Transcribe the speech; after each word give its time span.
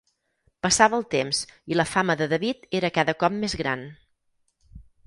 Passava 0.65 0.97
el 0.99 1.05
temps 1.11 1.43
i 1.75 1.79
la 1.79 1.87
fama 1.91 2.17
de 2.23 2.29
David 2.35 2.67
era 2.81 2.93
cada 2.99 3.19
cop 3.25 3.39
més 3.45 3.59
gran. 3.65 3.89